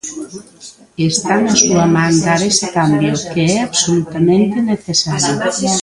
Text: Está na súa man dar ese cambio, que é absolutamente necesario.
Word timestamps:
Está 1.09 1.33
na 1.43 1.53
súa 1.61 1.85
man 1.95 2.13
dar 2.25 2.41
ese 2.51 2.67
cambio, 2.77 3.13
que 3.31 3.41
é 3.53 3.55
absolutamente 3.69 4.57
necesario. 4.71 5.33